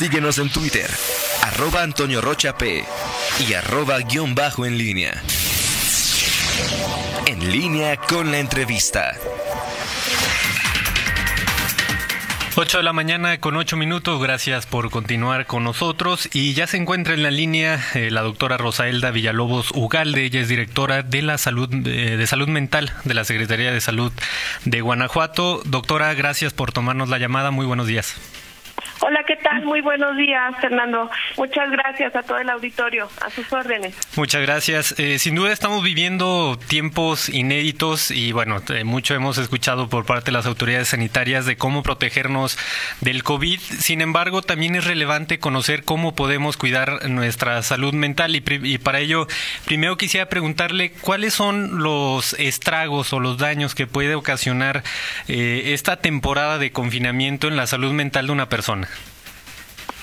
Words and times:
Síguenos 0.00 0.38
en 0.38 0.48
Twitter, 0.48 0.88
arroba 1.42 1.82
Antonio 1.82 2.20
Rocha 2.20 2.56
P 2.56 2.84
y 3.48 3.54
arroba 3.54 3.98
guion 3.98 4.32
bajo 4.32 4.64
en 4.64 4.78
línea. 4.78 5.24
En 7.26 7.50
línea 7.50 7.96
con 7.96 8.30
la 8.30 8.38
entrevista. 8.38 9.16
8 12.54 12.78
de 12.78 12.84
la 12.84 12.92
mañana 12.92 13.40
con 13.40 13.56
8 13.56 13.76
minutos, 13.76 14.22
gracias 14.22 14.66
por 14.66 14.88
continuar 14.90 15.46
con 15.46 15.64
nosotros. 15.64 16.28
Y 16.32 16.54
ya 16.54 16.68
se 16.68 16.76
encuentra 16.76 17.14
en 17.14 17.24
la 17.24 17.32
línea 17.32 17.84
eh, 17.94 18.12
la 18.12 18.22
doctora 18.22 18.56
Rosaelda 18.56 19.10
Villalobos 19.10 19.72
Ugalde, 19.72 20.22
ella 20.22 20.40
es 20.40 20.48
directora 20.48 21.02
de 21.02 21.22
la 21.22 21.38
salud 21.38 21.68
eh, 21.72 22.16
de 22.16 22.26
salud 22.28 22.46
mental 22.46 22.92
de 23.02 23.14
la 23.14 23.24
Secretaría 23.24 23.72
de 23.72 23.80
Salud 23.80 24.12
de 24.64 24.80
Guanajuato. 24.80 25.60
Doctora, 25.64 26.14
gracias 26.14 26.52
por 26.52 26.70
tomarnos 26.70 27.08
la 27.08 27.18
llamada, 27.18 27.50
muy 27.50 27.66
buenos 27.66 27.88
días. 27.88 28.14
Muy 29.64 29.80
buenos 29.80 30.16
días, 30.16 30.54
Fernando. 30.60 31.10
Muchas 31.36 31.70
gracias 31.70 32.14
a 32.14 32.22
todo 32.22 32.38
el 32.38 32.50
auditorio, 32.50 33.08
a 33.20 33.30
sus 33.30 33.52
órdenes. 33.52 33.94
Muchas 34.16 34.42
gracias. 34.42 34.94
Eh, 34.98 35.18
sin 35.18 35.34
duda 35.34 35.52
estamos 35.52 35.82
viviendo 35.82 36.58
tiempos 36.68 37.28
inéditos 37.28 38.10
y 38.10 38.32
bueno, 38.32 38.62
eh, 38.68 38.84
mucho 38.84 39.14
hemos 39.14 39.38
escuchado 39.38 39.88
por 39.88 40.06
parte 40.06 40.26
de 40.26 40.32
las 40.32 40.46
autoridades 40.46 40.88
sanitarias 40.88 41.46
de 41.46 41.56
cómo 41.56 41.82
protegernos 41.82 42.58
del 43.00 43.22
COVID. 43.22 43.58
Sin 43.60 44.00
embargo, 44.00 44.42
también 44.42 44.76
es 44.76 44.84
relevante 44.84 45.38
conocer 45.38 45.84
cómo 45.84 46.14
podemos 46.14 46.56
cuidar 46.56 47.08
nuestra 47.08 47.62
salud 47.62 47.94
mental 47.94 48.36
y, 48.36 48.42
y 48.46 48.78
para 48.78 49.00
ello, 49.00 49.26
primero 49.64 49.96
quisiera 49.96 50.28
preguntarle 50.28 50.92
cuáles 50.92 51.34
son 51.34 51.82
los 51.82 52.34
estragos 52.34 53.12
o 53.12 53.20
los 53.20 53.38
daños 53.38 53.74
que 53.74 53.86
puede 53.86 54.14
ocasionar 54.14 54.82
eh, 55.28 55.72
esta 55.74 55.96
temporada 55.96 56.58
de 56.58 56.72
confinamiento 56.72 57.48
en 57.48 57.56
la 57.56 57.66
salud 57.66 57.92
mental 57.92 58.26
de 58.26 58.32
una 58.32 58.48
persona. 58.48 58.88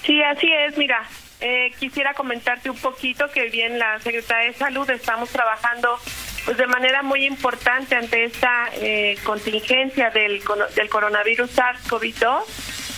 Sí, 0.05 0.21
así 0.21 0.47
es. 0.51 0.77
Mira, 0.77 1.01
eh, 1.41 1.73
quisiera 1.79 2.13
comentarte 2.13 2.69
un 2.69 2.77
poquito 2.77 3.29
que 3.31 3.49
bien 3.49 3.79
la 3.79 3.99
Secretaría 3.99 4.51
de 4.51 4.57
Salud 4.57 4.89
estamos 4.89 5.29
trabajando 5.29 5.97
pues 6.45 6.57
de 6.57 6.67
manera 6.67 7.01
muy 7.01 7.25
importante 7.25 7.95
ante 7.95 8.23
esta 8.23 8.69
eh, 8.73 9.17
contingencia 9.23 10.11
del, 10.11 10.43
del 10.75 10.89
coronavirus 10.89 11.57
SARS-CoV-2 11.57 12.43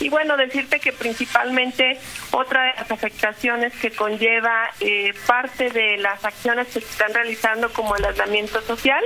y 0.02 0.09
bueno, 0.09 0.38
decirte 0.38 0.80
que 0.80 0.92
principalmente 0.92 1.98
otra 2.31 2.64
de 2.64 2.73
las 2.73 2.92
afectaciones 2.92 3.74
que 3.74 3.92
conlleva 3.92 4.70
eh, 4.81 5.14
parte 5.26 5.70
de 5.70 5.98
las 5.98 6.24
acciones 6.26 6.68
que 6.68 6.81
se 6.81 6.90
están 6.90 7.14
realizando 7.14 7.72
como 7.72 7.96
el 7.96 8.06
aislamiento 8.06 8.62
social 8.62 9.03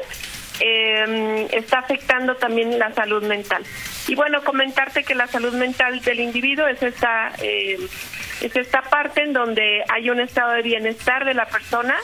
eh, 0.62 1.48
está 1.52 1.80
afectando 1.80 2.36
también 2.36 2.78
la 2.78 2.94
salud 2.94 3.24
mental. 3.24 3.64
Y 4.08 4.16
bueno, 4.16 4.44
comentarte 4.44 5.04
que 5.04 5.16
la 5.16 5.28
salud 5.28 5.54
mental 5.54 6.02
del 6.02 6.20
individuo 6.20 6.68
es 6.68 6.82
esta, 6.84 7.32
eh, 7.42 7.78
es 8.42 8.56
esta 8.56 8.82
parte 8.84 9.24
en 9.24 9.34
donde 9.34 9.84
hay 9.90 10.10
un 10.10 10.20
estado 10.20 10.52
de 10.52 10.62
bienestar 10.62 11.26
de 11.26 11.34
la 11.34 11.46
persona 11.46 11.96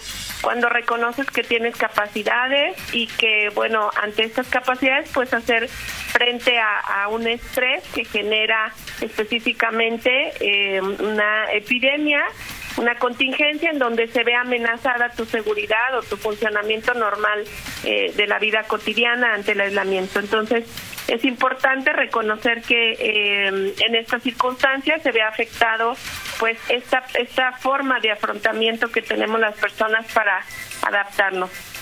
cuando 0.42 0.70
reconoces 0.70 1.30
que 1.30 1.44
tienes 1.44 1.76
capacidades 1.76 2.76
y 2.94 3.08
que, 3.08 3.50
bueno, 3.54 3.90
ante 4.02 4.24
estas 4.24 4.48
capacidades 4.48 5.10
puedes 5.10 5.34
hacer 5.34 5.68
frente 5.68 6.60
a, 6.60 7.08
un 7.10 7.28
estrés 7.28 7.84
que 7.94 8.04
genera 8.06 8.72
específicamente 9.02 10.34
eh, 10.40 10.82
una 10.82 11.52
epidemia 11.54 12.24
una 12.78 12.96
contingencia 12.96 13.72
en 13.72 13.80
donde 13.80 14.08
se 14.08 14.24
ve 14.24 14.36
amenazada 14.36 15.10
tu 15.10 15.26
seguridad 15.26 15.98
o 15.98 16.04
tu 16.04 16.18
funcionamiento 16.18 16.94
normal 16.94 17.44
eh, 17.84 18.14
de 18.16 18.28
la 18.28 18.40
vida 18.40 18.64
cotidiana 18.64 19.34
ante 19.34 19.54
el 19.54 19.62
aislamiento. 19.62 20.20
Entonces, 20.20 20.66
es 21.08 21.24
importante 21.26 21.94
reconocer 21.94 22.62
que 22.62 22.92
eh, 22.94 23.74
en 23.80 23.96
estas 23.96 24.24
circunstancias 24.24 25.02
se 25.02 25.12
ve 25.12 25.22
afectado 25.22 25.96
pues 26.40 26.58
esta, 26.70 27.04
esta 27.16 27.54
forma 27.54 28.00
de 28.00 28.12
afrontamiento 28.12 28.90
que 28.90 29.02
tenemos 29.02 29.40
las 29.40 29.56
personas 29.56 30.12
para 30.14 30.44
adaptarnos. 30.84 31.77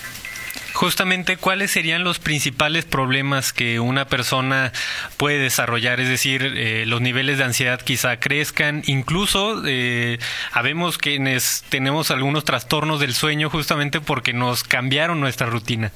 Justamente, 0.76 1.38
¿cuáles 1.38 1.70
serían 1.70 2.04
los 2.04 2.18
principales 2.18 2.84
problemas 2.84 3.54
que 3.54 3.80
una 3.80 4.04
persona 4.04 4.72
puede 5.16 5.38
desarrollar? 5.38 6.00
Es 6.00 6.10
decir, 6.10 6.52
eh, 6.54 6.84
los 6.84 7.00
niveles 7.00 7.38
de 7.38 7.44
ansiedad 7.44 7.80
quizá 7.80 8.20
crezcan, 8.20 8.82
incluso 8.84 9.62
eh, 9.66 10.18
habemos 10.52 10.98
quienes 10.98 11.64
tenemos 11.70 12.10
algunos 12.10 12.44
trastornos 12.44 13.00
del 13.00 13.14
sueño 13.14 13.48
justamente 13.48 14.02
porque 14.02 14.34
nos 14.34 14.64
cambiaron 14.64 15.18
nuestra 15.18 15.46
rutina. 15.46 15.92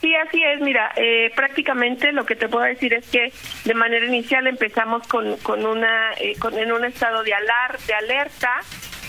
Sí, 0.00 0.12
así 0.14 0.42
es. 0.42 0.60
Mira, 0.60 0.92
eh, 0.96 1.32
prácticamente 1.36 2.10
lo 2.10 2.26
que 2.26 2.34
te 2.34 2.48
puedo 2.48 2.64
decir 2.64 2.94
es 2.94 3.06
que 3.08 3.32
de 3.64 3.74
manera 3.74 4.06
inicial 4.06 4.48
empezamos 4.48 5.06
con, 5.06 5.36
con 5.38 5.64
una 5.64 6.12
eh, 6.14 6.34
con, 6.38 6.58
en 6.58 6.72
un 6.72 6.84
estado 6.84 7.22
de 7.22 7.32
alar 7.32 7.78
de 7.86 7.94
alerta 7.94 8.60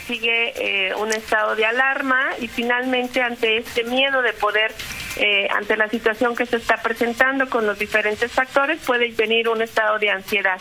sigue 0.10 0.54
eh, 0.58 0.96
un 0.96 1.10
estado 1.10 1.56
de 1.56 1.68
alarma 1.68 2.32
y 2.42 2.48
finalmente 2.48 3.22
ante 3.22 3.58
este 3.58 3.84
miedo 3.84 4.24
de 4.24 4.34
poder, 4.34 4.74
eh, 5.18 5.48
ante 5.52 5.78
la 5.78 5.88
situación 5.88 6.36
que 6.36 6.48
se 6.48 6.58
está 6.58 6.78
presentando 6.78 7.48
con 7.48 7.68
los 7.68 7.78
diferentes 7.78 8.32
factores, 8.32 8.80
puede 8.84 9.12
venir 9.12 9.48
un 9.50 9.62
estado 9.62 10.00
de 10.00 10.10
ansiedad. 10.10 10.60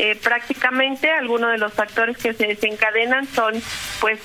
Eh, 0.00 0.16
prácticamente 0.16 1.08
algunos 1.08 1.52
de 1.52 1.58
los 1.58 1.72
factores 1.72 2.16
que 2.16 2.34
se 2.34 2.48
desencadenan 2.48 3.26
son 3.28 3.62
pues 4.00 4.20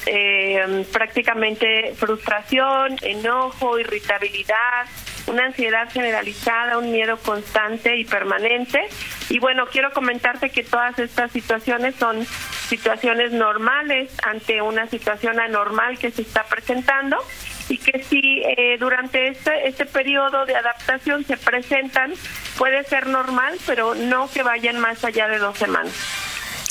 prácticamente 0.91 1.93
frustración, 1.95 2.97
enojo, 3.03 3.77
irritabilidad, 3.77 4.87
una 5.27 5.45
ansiedad 5.45 5.89
generalizada, 5.91 6.77
un 6.77 6.91
miedo 6.91 7.17
constante 7.17 7.97
y 7.97 8.05
permanente. 8.05 8.87
Y 9.29 9.39
bueno, 9.39 9.65
quiero 9.67 9.91
comentarte 9.91 10.49
que 10.49 10.63
todas 10.63 10.97
estas 10.99 11.31
situaciones 11.31 11.95
son 11.95 12.25
situaciones 12.67 13.31
normales 13.31 14.11
ante 14.23 14.61
una 14.61 14.87
situación 14.87 15.39
anormal 15.39 15.97
que 15.97 16.11
se 16.11 16.21
está 16.21 16.43
presentando 16.43 17.17
y 17.69 17.77
que 17.77 18.03
si 18.03 18.43
eh, 18.45 18.77
durante 18.79 19.27
este, 19.27 19.67
este 19.67 19.85
periodo 19.85 20.45
de 20.45 20.55
adaptación 20.55 21.23
se 21.25 21.37
presentan, 21.37 22.13
puede 22.57 22.83
ser 22.83 23.07
normal, 23.07 23.57
pero 23.65 23.95
no 23.95 24.29
que 24.31 24.43
vayan 24.43 24.79
más 24.79 25.03
allá 25.03 25.27
de 25.27 25.39
dos 25.39 25.57
semanas. 25.57 26.24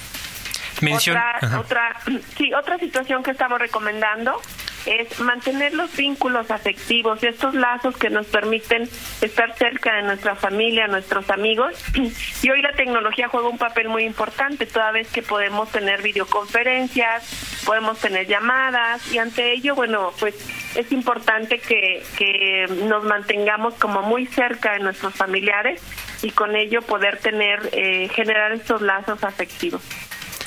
otra, 1.42 1.60
otra, 1.60 2.02
sí, 2.38 2.54
otra 2.54 2.78
situación 2.78 3.24
que 3.24 3.32
estamos 3.32 3.60
recomendando 3.60 4.42
es 4.86 5.20
mantener 5.20 5.74
los 5.74 5.96
vínculos 5.96 6.52
afectivos, 6.52 7.24
estos 7.24 7.54
lazos 7.54 7.98
que 7.98 8.10
nos 8.10 8.26
permiten 8.28 8.90
estar 9.22 9.56
cerca 9.58 9.96
de 9.96 10.04
nuestra 10.04 10.36
familia, 10.36 10.88
nuestros 10.88 11.30
amigos. 11.30 11.76
Y 12.42 12.50
hoy 12.50 12.62
la 12.62 12.72
tecnología 12.72 13.28
juega 13.28 13.50
un 13.50 13.58
papel 13.58 13.90
muy 13.90 14.04
importante, 14.06 14.66
toda 14.66 14.92
vez 14.92 15.12
que 15.12 15.22
podemos 15.22 15.70
tener 15.72 16.02
videoconferencias, 16.02 17.62
podemos 17.66 18.00
tener 18.00 18.28
llamadas 18.28 19.12
y 19.12 19.18
ante 19.18 19.52
ello, 19.52 19.76
bueno, 19.76 20.14
pues 20.20 20.36
es 20.76 20.92
importante 20.92 21.60
que, 21.60 22.02
que 22.18 22.66
nos 22.86 23.04
mantengamos 23.04 23.74
como 23.76 24.02
muy 24.04 24.26
cerca 24.26 24.74
de 24.74 24.80
nuestros 24.80 25.14
familiares 25.14 25.82
y 26.22 26.32
con 26.32 26.56
ello 26.56 26.82
poder 26.82 27.18
tener, 27.18 27.70
eh, 27.74 28.10
generar 28.10 28.52
estos 28.54 28.82
lazos 28.82 29.24
afectivos. 29.24 29.82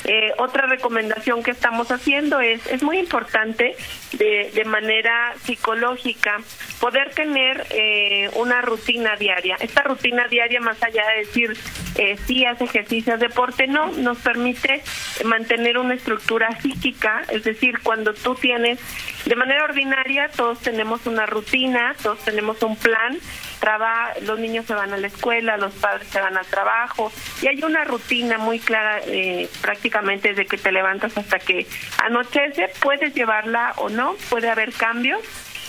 Eh, 0.05 0.33
otra 0.37 0.67
recomendación 0.67 1.43
que 1.43 1.51
estamos 1.51 1.91
haciendo 1.91 2.41
es, 2.41 2.65
es 2.67 2.83
muy 2.83 2.97
importante 2.97 3.75
de, 4.13 4.51
de 4.53 4.65
manera 4.65 5.33
psicológica 5.43 6.39
poder 6.79 7.11
tener 7.11 7.65
eh, 7.69 8.29
una 8.35 8.61
rutina 8.61 9.15
diaria. 9.15 9.55
Esta 9.59 9.83
rutina 9.83 10.27
diaria, 10.27 10.59
más 10.59 10.81
allá 10.83 11.03
de 11.07 11.19
decir 11.19 11.57
eh, 11.95 12.17
sí 12.25 12.45
hace 12.45 12.65
ejercicio, 12.65 13.17
deporte, 13.17 13.67
no, 13.67 13.91
nos 13.91 14.17
permite 14.17 14.83
mantener 15.23 15.77
una 15.77 15.93
estructura 15.93 16.49
psíquica, 16.59 17.21
es 17.29 17.43
decir, 17.43 17.79
cuando 17.83 18.13
tú 18.13 18.35
tienes, 18.35 18.79
de 19.25 19.35
manera 19.35 19.63
ordinaria, 19.63 20.29
todos 20.35 20.59
tenemos 20.59 21.05
una 21.05 21.25
rutina, 21.25 21.95
todos 22.01 22.19
tenemos 22.25 22.61
un 22.63 22.75
plan, 22.75 23.17
los 24.21 24.39
niños 24.39 24.65
se 24.65 24.73
van 24.73 24.93
a 24.93 24.97
la 24.97 25.07
escuela, 25.07 25.57
los 25.57 25.73
padres 25.73 26.07
se 26.07 26.19
van 26.19 26.37
al 26.37 26.45
trabajo 26.45 27.11
y 27.41 27.47
hay 27.47 27.63
una 27.63 27.83
rutina 27.83 28.37
muy 28.37 28.59
clara 28.59 28.99
eh, 29.05 29.49
prácticamente 29.61 30.29
desde 30.29 30.45
que 30.45 30.57
te 30.57 30.71
levantas 30.71 31.17
hasta 31.17 31.39
que 31.39 31.65
anochece, 31.97 32.69
puedes 32.81 33.13
llevarla 33.13 33.73
o 33.77 33.89
no, 33.89 34.15
puede 34.29 34.49
haber 34.49 34.73
cambios. 34.73 35.21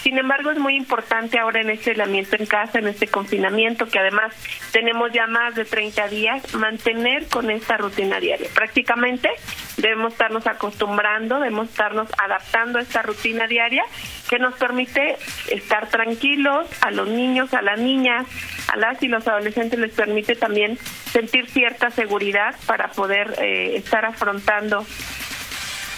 Sin 0.05 0.19
embargo, 0.19 0.51
es 0.51 0.59
muy 0.59 0.77
importante 0.77 1.39
ahora 1.39 1.62
en 1.62 1.71
este 1.71 1.93
aislamiento 1.93 2.37
en 2.37 2.45
casa, 2.45 2.79
en 2.79 2.89
este 2.89 3.06
confinamiento, 3.06 3.87
que 3.87 3.99
además 3.99 4.35
tenemos 4.71 5.11
ya 5.12 5.27
más 5.27 5.55
de 5.55 5.65
30 5.65 6.09
días, 6.09 6.55
mantener 6.55 7.27
con 7.29 7.51
esta 7.51 7.79
rutina 7.79 8.21
diaria. 8.21 8.49
Prácticamente 8.55 9.31
debemos 9.79 10.12
estarnos 10.12 10.47
acostumbrando, 10.47 11.37
debemos 11.37 11.71
estarnos 11.71 12.11
adaptando 12.19 12.79
a 12.79 12.83
esta 12.83 13.01
rutina 13.01 13.47
diaria 13.47 13.83
que 14.29 14.39
nos 14.39 14.53
permite 14.56 15.17
estar 15.51 15.89
tranquilos, 15.89 16.69
a 16.83 16.91
los 16.91 17.09
niños, 17.09 17.55
a 17.55 17.62
las 17.62 17.79
niñas, 17.79 18.27
a 18.69 18.77
las 18.77 19.03
y 19.03 19.09
los 19.09 19.27
adolescentes 19.27 19.79
les 19.79 19.95
permite 19.95 20.37
también 20.37 20.77
sentir 21.12 21.49
cierta 21.49 21.91
seguridad 21.91 22.55
para 22.67 22.89
poder 22.89 23.37
eh, 23.41 23.77
estar 23.77 24.05
afrontando 24.05 24.85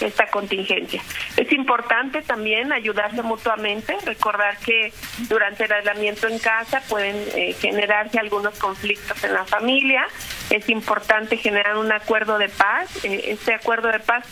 esta 0.01 0.27
contingencia. 0.27 1.01
Es 1.35 1.51
importante 1.51 2.21
también 2.21 2.71
ayudarse 2.71 3.21
mutuamente, 3.21 3.97
recordar 4.05 4.57
que 4.57 4.93
durante 5.29 5.65
el 5.65 5.71
aislamiento 5.71 6.27
en 6.27 6.39
casa 6.39 6.81
pueden 6.87 7.15
eh, 7.35 7.53
generarse 7.53 8.19
algunos 8.19 8.57
conflictos 8.59 9.23
en 9.23 9.33
la 9.33 9.45
familia, 9.45 10.07
es 10.49 10.69
importante 10.69 11.37
generar 11.37 11.77
un 11.77 11.91
acuerdo 11.91 12.37
de 12.37 12.49
paz, 12.49 13.03
eh, 13.03 13.25
este 13.27 13.53
acuerdo 13.53 13.89
de 13.91 13.99
paz 13.99 14.25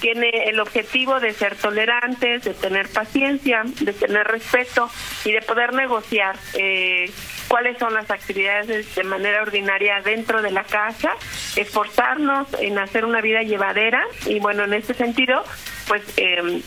tiene 0.00 0.28
el 0.46 0.60
objetivo 0.60 1.20
de 1.20 1.32
ser 1.32 1.56
tolerantes, 1.56 2.44
de 2.44 2.54
tener 2.54 2.88
paciencia, 2.88 3.62
de 3.64 3.92
tener 3.92 4.26
respeto 4.26 4.90
y 5.24 5.32
de 5.32 5.42
poder 5.42 5.72
negociar 5.72 6.36
eh, 6.54 7.10
cuáles 7.48 7.78
son 7.78 7.94
las 7.94 8.10
actividades 8.10 8.94
de 8.94 9.04
manera 9.04 9.42
ordinaria 9.42 10.00
dentro 10.04 10.42
de 10.42 10.50
la 10.50 10.64
casa, 10.64 11.12
esforzarnos 11.56 12.48
en 12.60 12.78
hacer 12.78 13.04
una 13.04 13.20
vida 13.20 13.42
llevadera 13.42 14.02
y 14.26 14.40
bueno, 14.40 14.64
en 14.64 14.74
ese 14.74 14.94
sentido, 14.94 15.44
pues 15.88 16.02
eh, 16.16 16.62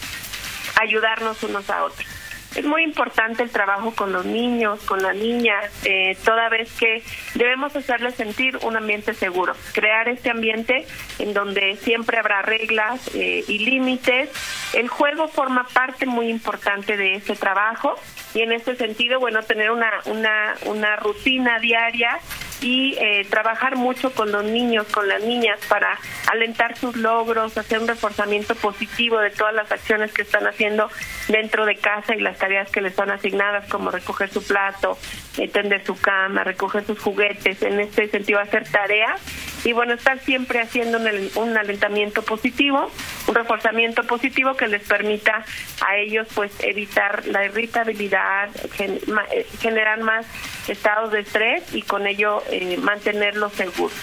ayudarnos 0.79 1.41
unos 1.43 1.69
a 1.69 1.83
otros. 1.83 2.19
Es 2.55 2.65
muy 2.65 2.83
importante 2.83 3.43
el 3.43 3.51
trabajo 3.51 3.93
con 3.93 4.11
los 4.11 4.25
niños, 4.25 4.81
con 4.81 5.03
las 5.03 5.15
niñas, 5.15 5.71
eh, 5.85 6.17
toda 6.25 6.49
vez 6.49 6.71
que 6.79 7.03
debemos 7.35 7.75
hacerles 7.75 8.15
sentir 8.15 8.57
un 8.63 8.75
ambiente 8.75 9.13
seguro, 9.13 9.53
crear 9.73 10.09
este 10.09 10.31
ambiente 10.31 10.87
en 11.19 11.33
donde 11.33 11.77
siempre 11.77 12.17
habrá 12.17 12.41
reglas 12.41 13.07
eh, 13.13 13.43
y 13.47 13.59
límites. 13.59 14.29
El 14.73 14.87
juego 14.87 15.27
forma 15.27 15.67
parte 15.67 16.07
muy 16.07 16.29
importante 16.29 16.97
de 16.97 17.15
ese 17.15 17.35
trabajo 17.35 17.95
y 18.33 18.41
en 18.41 18.51
este 18.51 18.75
sentido, 18.75 19.19
bueno, 19.19 19.43
tener 19.43 19.69
una, 19.71 19.91
una, 20.05 20.55
una 20.65 20.95
rutina 20.95 21.59
diaria 21.59 22.19
y 22.61 22.95
eh, 23.00 23.25
trabajar 23.29 23.75
mucho 23.75 24.11
con 24.11 24.31
los 24.31 24.44
niños, 24.44 24.88
con 24.88 25.07
las 25.07 25.23
niñas 25.23 25.59
para 25.67 25.97
alentar 26.31 26.77
sus 26.77 26.95
logros, 26.95 27.57
hacer 27.57 27.79
un 27.79 27.88
reforzamiento 27.88 28.56
positivo 28.56 29.19
de 29.19 29.29
todas 29.29 29.53
las 29.53 29.71
acciones 29.71 30.11
que 30.11 30.23
están 30.23 30.45
haciendo 30.47 30.89
dentro 31.27 31.65
de 31.65 31.75
casa 31.75 32.15
y 32.15 32.19
las 32.19 32.38
tareas 32.38 32.69
que 32.69 32.81
les 32.81 32.95
son 32.95 33.11
asignadas, 33.11 33.67
como 33.69 33.91
recoger 33.91 34.29
su 34.29 34.44
plato, 34.44 34.97
eh, 35.38 35.47
tender 35.47 35.85
su 35.85 35.95
cama, 36.00 36.44
recoger 36.44 36.85
sus 36.85 37.00
juguetes, 37.00 37.61
en 37.61 37.79
este 37.79 38.07
sentido 38.09 38.39
hacer 38.39 38.67
tareas 38.69 39.21
y 39.63 39.73
bueno, 39.73 39.94
estar 39.94 40.19
siempre 40.19 40.61
haciendo 40.61 40.97
un, 40.97 41.07
un 41.35 41.57
alentamiento 41.57 42.21
positivo, 42.23 42.89
un 43.27 43.35
reforzamiento 43.35 44.03
positivo 44.03 44.56
que 44.56 44.67
les 44.67 44.88
permita 44.88 45.44
a 45.85 45.97
ellos 45.97 46.27
pues 46.33 46.51
evitar 46.63 47.25
la 47.27 47.45
irritabilidad, 47.45 48.50
gen, 48.73 49.00
ma, 49.07 49.23
eh, 49.31 49.45
generar 49.59 50.00
más 50.00 50.25
estados 50.67 51.11
de 51.11 51.21
estrés 51.21 51.73
y 51.73 51.81
con 51.81 52.07
ello 52.07 52.41
eh, 52.51 52.77
mantenerlos 52.77 53.53
seguros. 53.53 53.93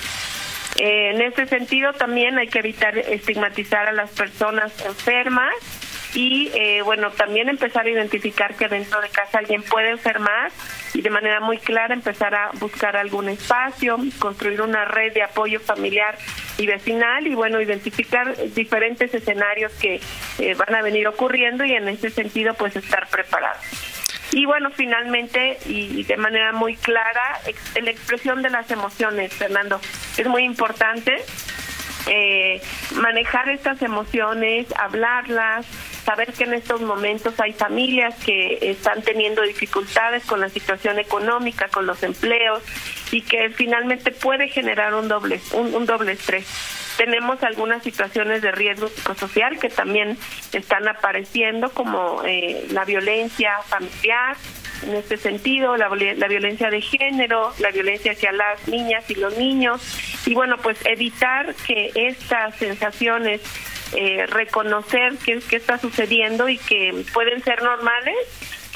Eh, 0.76 1.10
en 1.10 1.22
ese 1.22 1.46
sentido 1.46 1.92
también 1.94 2.38
hay 2.38 2.48
que 2.48 2.58
evitar 2.58 2.98
estigmatizar 2.98 3.88
a 3.88 3.92
las 3.92 4.10
personas 4.10 4.72
enfermas 4.84 5.54
y 6.16 6.50
eh, 6.54 6.82
bueno, 6.82 7.10
también 7.10 7.48
empezar 7.48 7.86
a 7.86 7.90
identificar 7.90 8.54
que 8.54 8.68
dentro 8.68 9.00
de 9.00 9.08
casa 9.08 9.38
alguien 9.38 9.62
puede 9.62 9.90
enfermar 9.90 10.50
y 10.94 11.02
de 11.02 11.10
manera 11.10 11.40
muy 11.40 11.58
clara 11.58 11.92
empezar 11.92 12.34
a 12.34 12.50
buscar 12.54 12.96
algún 12.96 13.28
espacio, 13.28 13.98
construir 14.18 14.62
una 14.62 14.86
red 14.86 15.12
de 15.12 15.22
apoyo 15.22 15.60
familiar 15.60 16.16
y 16.56 16.66
vecinal 16.66 17.26
y 17.26 17.34
bueno, 17.34 17.60
identificar 17.60 18.34
diferentes 18.54 19.12
escenarios 19.12 19.72
que 19.74 20.00
eh, 20.38 20.54
van 20.54 20.74
a 20.74 20.82
venir 20.82 21.06
ocurriendo 21.06 21.64
y 21.64 21.72
en 21.72 21.88
ese 21.88 22.08
sentido 22.08 22.54
pues 22.54 22.76
estar 22.76 23.06
preparados. 23.08 23.95
Y 24.32 24.44
bueno, 24.44 24.70
finalmente 24.70 25.58
y 25.66 26.02
de 26.04 26.16
manera 26.16 26.52
muy 26.52 26.76
clara, 26.76 27.40
la 27.80 27.90
expresión 27.90 28.42
de 28.42 28.50
las 28.50 28.70
emociones, 28.70 29.32
Fernando, 29.32 29.80
es 30.16 30.26
muy 30.26 30.42
importante 30.42 31.24
eh, 32.06 32.62
manejar 32.94 33.48
estas 33.48 33.82
emociones, 33.82 34.66
hablarlas, 34.78 35.66
saber 36.04 36.32
que 36.32 36.44
en 36.44 36.54
estos 36.54 36.80
momentos 36.80 37.34
hay 37.40 37.52
familias 37.52 38.14
que 38.24 38.58
están 38.62 39.02
teniendo 39.02 39.42
dificultades 39.42 40.24
con 40.24 40.40
la 40.40 40.48
situación 40.48 41.00
económica, 41.00 41.68
con 41.68 41.86
los 41.86 42.02
empleos 42.04 42.62
y 43.10 43.22
que 43.22 43.50
finalmente 43.50 44.12
puede 44.12 44.48
generar 44.48 44.94
un 44.94 45.08
doble 45.08 45.40
un 45.52 45.84
doble 45.84 46.12
estrés. 46.12 46.85
Tenemos 46.96 47.42
algunas 47.42 47.82
situaciones 47.82 48.42
de 48.42 48.52
riesgo 48.52 48.88
psicosocial 48.88 49.58
que 49.58 49.68
también 49.68 50.16
están 50.52 50.88
apareciendo 50.88 51.70
como 51.70 52.22
eh, 52.24 52.66
la 52.70 52.84
violencia 52.84 53.58
familiar, 53.66 54.36
en 54.82 54.94
este 54.94 55.16
sentido, 55.16 55.76
la, 55.76 55.88
la, 55.88 56.28
violencia 56.28 56.70
de 56.70 56.80
género, 56.80 57.52
la 57.58 57.70
violencia 57.70 58.12
hacia 58.12 58.32
las 58.32 58.66
niñas 58.68 59.08
y 59.10 59.14
los 59.14 59.36
niños, 59.38 59.80
y 60.26 60.34
bueno, 60.34 60.56
pues 60.58 60.78
evitar 60.84 61.54
que 61.66 61.92
estas 61.94 62.56
sensaciones, 62.56 63.40
eh, 63.94 64.26
reconocer 64.26 65.14
qué, 65.24 65.40
qué 65.48 65.56
está 65.56 65.78
sucediendo 65.78 66.48
y 66.48 66.58
que 66.58 67.04
pueden 67.12 67.42
ser 67.42 67.62
normales, 67.62 68.16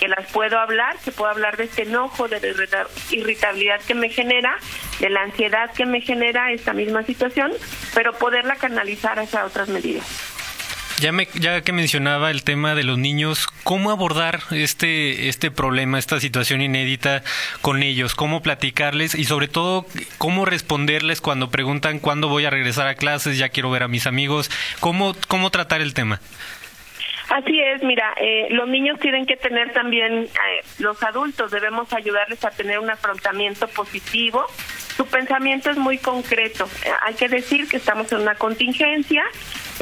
que 0.00 0.08
las 0.08 0.32
puedo 0.32 0.58
hablar, 0.58 0.96
que 1.04 1.12
puedo 1.12 1.30
hablar 1.30 1.58
de 1.58 1.64
este 1.64 1.82
enojo, 1.82 2.26
de 2.26 2.40
la 2.40 2.86
irritabilidad 3.10 3.80
que 3.86 3.94
me 3.94 4.08
genera, 4.08 4.56
de 4.98 5.10
la 5.10 5.20
ansiedad 5.20 5.70
que 5.74 5.84
me 5.84 6.00
genera 6.00 6.50
esta 6.52 6.72
misma 6.72 7.02
situación, 7.02 7.52
pero 7.94 8.14
poderla 8.14 8.56
canalizar 8.56 9.18
hacia 9.18 9.44
otras 9.44 9.68
medidas. 9.68 10.06
Ya, 11.00 11.12
me, 11.12 11.28
ya 11.34 11.60
que 11.62 11.72
mencionaba 11.72 12.30
el 12.30 12.44
tema 12.44 12.74
de 12.74 12.82
los 12.82 12.98
niños, 12.98 13.46
¿cómo 13.62 13.90
abordar 13.90 14.42
este, 14.50 15.28
este 15.28 15.50
problema, 15.50 15.98
esta 15.98 16.18
situación 16.18 16.62
inédita 16.62 17.22
con 17.60 17.82
ellos? 17.82 18.14
¿Cómo 18.14 18.42
platicarles? 18.42 19.14
Y 19.14 19.24
sobre 19.24 19.48
todo, 19.48 19.86
¿cómo 20.18 20.44
responderles 20.44 21.20
cuando 21.20 21.50
preguntan 21.50 22.00
cuándo 22.00 22.28
voy 22.28 22.46
a 22.46 22.50
regresar 22.50 22.86
a 22.86 22.94
clases, 22.94 23.38
ya 23.38 23.50
quiero 23.50 23.70
ver 23.70 23.82
a 23.82 23.88
mis 23.88 24.06
amigos? 24.06 24.50
¿Cómo, 24.80 25.14
cómo 25.28 25.50
tratar 25.50 25.80
el 25.80 25.94
tema? 25.94 26.20
Así 27.30 27.60
es, 27.60 27.80
mira, 27.84 28.12
eh, 28.16 28.48
los 28.50 28.68
niños 28.68 28.98
tienen 28.98 29.24
que 29.24 29.36
tener 29.36 29.72
también, 29.72 30.24
eh, 30.24 30.28
los 30.78 31.00
adultos 31.04 31.52
debemos 31.52 31.92
ayudarles 31.92 32.44
a 32.44 32.50
tener 32.50 32.80
un 32.80 32.90
afrontamiento 32.90 33.68
positivo. 33.68 34.44
Su 34.96 35.06
pensamiento 35.06 35.70
es 35.70 35.76
muy 35.76 35.98
concreto. 35.98 36.68
Eh, 36.84 36.90
hay 37.02 37.14
que 37.14 37.28
decir 37.28 37.68
que 37.68 37.76
estamos 37.76 38.10
en 38.10 38.22
una 38.22 38.34
contingencia 38.34 39.24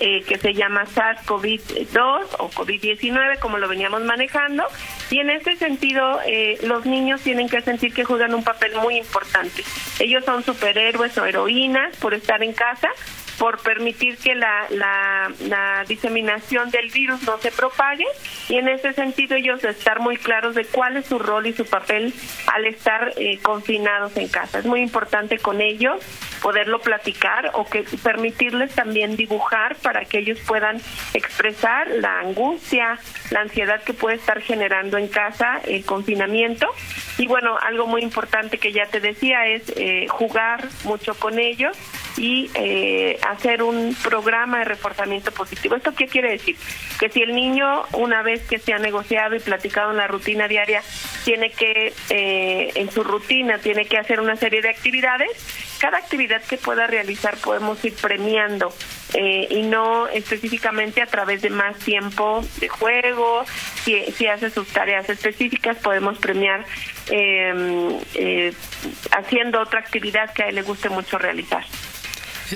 eh, 0.00 0.22
que 0.22 0.38
se 0.38 0.54
llama 0.54 0.84
SARS-CoV-2 0.84 2.26
o 2.38 2.50
COVID-19, 2.50 3.38
como 3.40 3.58
lo 3.58 3.66
veníamos 3.66 4.02
manejando. 4.02 4.64
Y 5.10 5.18
en 5.18 5.30
este 5.30 5.56
sentido, 5.56 6.20
eh, 6.24 6.58
los 6.62 6.86
niños 6.86 7.20
tienen 7.22 7.48
que 7.48 7.60
sentir 7.62 7.92
que 7.92 8.04
juegan 8.04 8.32
un 8.32 8.44
papel 8.44 8.76
muy 8.76 8.96
importante. 8.96 9.64
Ellos 9.98 10.24
son 10.24 10.44
superhéroes 10.44 11.18
o 11.18 11.26
heroínas 11.26 11.96
por 11.96 12.14
estar 12.14 12.42
en 12.44 12.52
casa 12.52 12.90
por 13.38 13.58
permitir 13.60 14.18
que 14.18 14.34
la, 14.34 14.66
la, 14.70 15.30
la, 15.46 15.84
diseminación 15.86 16.70
del 16.70 16.90
virus 16.90 17.22
no 17.22 17.38
se 17.38 17.52
propague 17.52 18.06
y 18.48 18.56
en 18.56 18.68
ese 18.68 18.92
sentido 18.92 19.36
ellos 19.36 19.62
estar 19.64 20.00
muy 20.00 20.16
claros 20.16 20.54
de 20.54 20.64
cuál 20.64 20.96
es 20.96 21.06
su 21.06 21.18
rol 21.18 21.46
y 21.46 21.52
su 21.52 21.64
papel 21.64 22.12
al 22.52 22.66
estar 22.66 23.12
eh, 23.16 23.38
confinados 23.38 24.16
en 24.16 24.28
casa. 24.28 24.58
Es 24.58 24.64
muy 24.64 24.80
importante 24.80 25.38
con 25.38 25.60
ellos 25.60 26.04
poderlo 26.42 26.80
platicar 26.80 27.50
o 27.54 27.64
que 27.64 27.84
permitirles 28.02 28.74
también 28.74 29.16
dibujar 29.16 29.76
para 29.76 30.04
que 30.04 30.18
ellos 30.18 30.38
puedan 30.46 30.80
expresar 31.14 31.88
la 31.88 32.20
angustia, 32.20 32.98
la 33.30 33.40
ansiedad 33.40 33.82
que 33.82 33.92
puede 33.92 34.16
estar 34.16 34.40
generando 34.40 34.98
en 34.98 35.08
casa 35.08 35.60
el 35.66 35.84
confinamiento. 35.84 36.66
Y 37.18 37.26
bueno, 37.26 37.56
algo 37.58 37.86
muy 37.86 38.02
importante 38.02 38.58
que 38.58 38.72
ya 38.72 38.86
te 38.86 39.00
decía 39.00 39.46
es 39.46 39.72
eh, 39.76 40.06
jugar 40.08 40.68
mucho 40.84 41.14
con 41.14 41.38
ellos 41.38 41.76
y 42.18 42.50
eh, 42.54 43.18
hacer 43.26 43.62
un 43.62 43.96
programa 44.02 44.58
de 44.58 44.64
reforzamiento 44.64 45.30
positivo. 45.30 45.76
¿Esto 45.76 45.94
qué 45.94 46.06
quiere 46.06 46.32
decir? 46.32 46.56
Que 46.98 47.08
si 47.08 47.22
el 47.22 47.34
niño, 47.34 47.84
una 47.92 48.22
vez 48.22 48.46
que 48.48 48.58
se 48.58 48.72
ha 48.72 48.78
negociado 48.78 49.36
y 49.36 49.40
platicado 49.40 49.92
en 49.92 49.98
la 49.98 50.08
rutina 50.08 50.48
diaria, 50.48 50.82
tiene 51.24 51.50
que, 51.50 51.94
eh, 52.10 52.72
en 52.74 52.90
su 52.90 53.04
rutina, 53.04 53.58
tiene 53.58 53.86
que 53.86 53.98
hacer 53.98 54.20
una 54.20 54.34
serie 54.36 54.60
de 54.60 54.68
actividades, 54.68 55.30
cada 55.78 55.98
actividad 55.98 56.42
que 56.42 56.58
pueda 56.58 56.88
realizar 56.88 57.36
podemos 57.36 57.84
ir 57.84 57.94
premiando 57.94 58.72
eh, 59.14 59.46
y 59.48 59.62
no 59.62 60.08
específicamente 60.08 61.00
a 61.00 61.06
través 61.06 61.40
de 61.40 61.50
más 61.50 61.78
tiempo 61.78 62.44
de 62.58 62.68
juego. 62.68 63.44
Si, 63.84 63.96
si 64.12 64.26
hace 64.26 64.50
sus 64.50 64.66
tareas 64.68 65.08
específicas, 65.08 65.76
podemos 65.76 66.18
premiar 66.18 66.64
eh, 67.10 68.52
haciendo 69.12 69.60
otra 69.60 69.78
actividad 69.78 70.32
que 70.32 70.42
a 70.42 70.48
él 70.48 70.56
le 70.56 70.62
guste 70.62 70.88
mucho 70.88 71.16
realizar. 71.16 71.64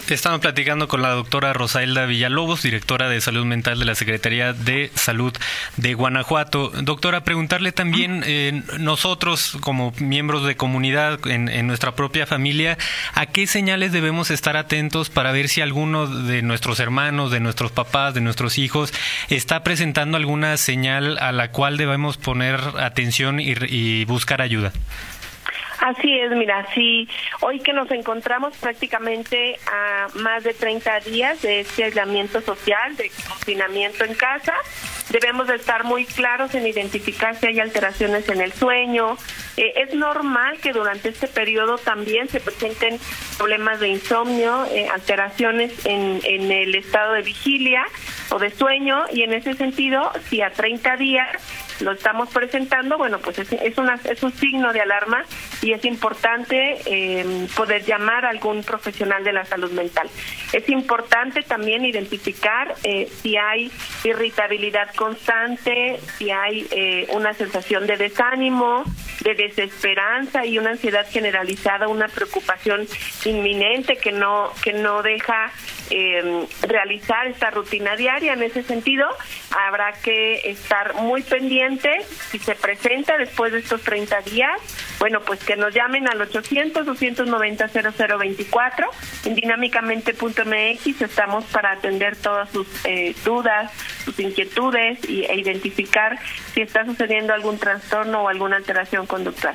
Estamos 0.09 0.41
platicando 0.41 0.89
con 0.89 1.03
la 1.03 1.11
doctora 1.11 1.53
Rosaelda 1.53 2.07
Villalobos, 2.07 2.63
directora 2.63 3.11
de 3.11 3.21
Salud 3.21 3.45
Mental 3.45 3.79
de 3.79 3.85
la 3.85 3.95
Secretaría 3.95 4.55
de 4.55 4.91
Salud 4.95 5.35
de 5.77 5.93
Guanajuato. 5.93 6.71
Doctora, 6.81 7.25
preguntarle 7.25 7.73
también 7.73 8.23
eh, 8.25 8.63
nosotros 8.79 9.59
como 9.61 9.93
miembros 9.99 10.47
de 10.47 10.57
comunidad 10.57 11.27
en, 11.27 11.51
en, 11.51 11.67
nuestra 11.67 11.95
propia 11.95 12.27
familia, 12.27 12.79
¿a 13.13 13.27
qué 13.27 13.47
señales 13.47 13.93
debemos 13.93 14.31
estar 14.31 14.57
atentos 14.57 15.11
para 15.11 15.31
ver 15.31 15.51
si 15.51 15.61
alguno 15.61 16.07
de 16.07 16.41
nuestros 16.41 16.81
hermanos, 16.81 17.31
de 17.31 17.41
nuestros 17.41 17.71
papás, 17.71 18.15
de 18.15 18.23
nuestros 18.23 18.57
hijos 18.57 18.95
está 19.29 19.63
presentando 19.63 20.17
alguna 20.17 20.57
señal 20.57 21.19
a 21.19 21.33
la 21.33 21.51
cual 21.51 21.77
debemos 21.77 22.17
poner 22.17 22.59
atención 22.79 23.41
y, 23.41 23.53
y 23.69 24.07
buscar 24.07 24.41
ayuda? 24.41 24.73
Así 25.83 26.17
es, 26.17 26.31
mira, 26.31 26.65
sí, 26.75 27.09
hoy 27.41 27.59
que 27.59 27.73
nos 27.73 27.91
encontramos 27.91 28.57
prácticamente 28.57 29.59
a 29.67 30.07
más 30.15 30.45
de 30.45 30.55
30 30.55 31.01
días 31.01 31.43
de 31.43 31.59
este 31.59 31.83
aislamiento 31.83 32.41
social, 32.41 32.95
de 32.97 33.11
confinamiento 33.29 34.05
en 34.05 34.15
casa, 34.15 34.55
debemos 35.11 35.49
de 35.49 35.57
estar 35.57 35.83
muy 35.83 36.05
claros 36.05 36.55
en 36.55 36.69
identificar 36.69 37.35
si 37.35 37.49
hay 37.49 37.59
alteraciones 37.59 38.29
en 38.29 38.43
el 38.43 38.53
sueño. 38.53 39.17
Eh, 39.57 39.73
es 39.75 39.93
normal 39.93 40.59
que 40.61 40.73
durante 40.73 41.09
este 41.09 41.27
periodo 41.27 41.79
también 41.79 42.29
se 42.29 42.39
presenten 42.39 43.01
problemas 43.37 43.81
de 43.81 43.89
insomnio, 43.89 44.65
eh, 44.67 44.87
alteraciones 44.89 45.85
en, 45.85 46.21
en 46.23 46.53
el 46.53 46.77
estado 46.77 47.15
de 47.15 47.23
vigilia 47.23 47.85
o 48.31 48.39
de 48.39 48.51
sueño 48.51 49.05
y 49.13 49.23
en 49.23 49.33
ese 49.33 49.55
sentido, 49.55 50.13
si 50.31 50.43
a 50.43 50.53
30 50.53 50.97
días 50.97 51.29
lo 51.83 51.93
estamos 51.93 52.29
presentando, 52.31 52.97
bueno, 52.97 53.19
pues 53.19 53.39
es, 53.39 53.53
es, 53.53 53.77
una, 53.79 53.99
es 54.05 54.23
un 54.23 54.33
signo 54.33 54.73
de 54.73 54.81
alarma 54.81 55.25
y 55.61 55.73
es 55.73 55.85
importante 55.85 56.79
eh, 56.87 57.47
poder 57.57 57.85
llamar 57.85 58.25
a 58.25 58.31
algún 58.31 58.63
profesional 58.63 59.25
de 59.25 59.33
la 59.33 59.45
salud 59.45 59.71
mental. 59.73 60.09
Es 60.53 60.69
importante 60.69 61.43
también 61.43 61.85
identificar 61.85 62.75
eh, 62.85 63.09
si 63.23 63.37
hay 63.37 63.71
irritabilidad 64.05 64.95
constante, 64.95 65.99
si 66.19 66.31
hay 66.31 66.67
eh, 66.71 67.07
una 67.11 67.35
sensación 67.35 67.87
de 67.87 67.97
desánimo, 67.97 68.85
de 69.23 69.35
desesperanza 69.35 70.45
y 70.45 70.59
una 70.59 70.71
ansiedad 70.71 71.07
generalizada, 71.09 71.89
una 71.89 72.09
preocupación 72.09 72.87
inminente 73.25 73.97
que 73.97 74.13
no 74.13 74.51
que 74.63 74.73
no 74.73 75.03
deja 75.03 75.53
eh, 75.91 76.47
realizar 76.63 77.27
esta 77.27 77.51
rutina 77.51 77.97
diaria. 77.97 78.33
En 78.33 78.43
ese 78.43 78.63
sentido, 78.63 79.07
habrá 79.51 79.93
que 79.93 80.51
estar 80.51 80.95
muy 80.95 81.23
si 81.81 82.39
se 82.39 82.55
presenta 82.55 83.17
después 83.19 83.53
de 83.53 83.59
estos 83.61 83.81
30 83.83 84.21
días. 84.23 84.59
Bueno, 84.99 85.21
pues 85.21 85.45
que 85.45 85.57
nos 85.57 85.75
llamen 85.75 86.09
al 86.09 86.19
800-290-0024 86.21 88.87
en 89.25 89.35
dinámicamente.mx. 89.35 91.03
Estamos 91.03 91.45
para 91.47 91.73
atender 91.73 92.15
todas 92.17 92.49
sus 92.51 92.69
eh, 92.85 93.17
dudas, 93.25 93.73
sus 94.05 94.21
inquietudes 94.21 94.99
y, 95.09 95.25
e 95.25 95.35
identificar 95.37 96.19
si 96.55 96.61
está 96.63 96.85
sucediendo 96.85 97.33
algún 97.33 97.59
trastorno 97.59 98.23
o 98.23 98.29
alguna 98.29 98.57
alteración 98.57 99.07
conductual. 99.07 99.55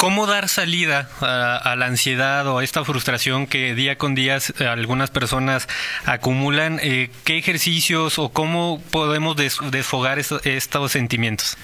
¿Cómo 0.00 0.26
dar 0.26 0.48
salida 0.48 1.10
a, 1.20 1.76
la 1.76 1.84
ansiedad 1.84 2.46
o 2.46 2.56
a 2.56 2.64
esta 2.64 2.86
frustración 2.86 3.46
que 3.46 3.74
día 3.74 3.98
con 3.98 4.14
día 4.14 4.38
algunas 4.66 5.10
personas 5.10 5.68
acumulan? 6.06 6.80
Eh, 6.82 7.10
¿Qué 7.24 7.36
ejercicios 7.36 8.18
o 8.18 8.30
cómo 8.30 8.80
podemos 8.90 9.36
desfogar 9.36 10.18
estos 10.18 10.92
sentimientos? 10.92 11.58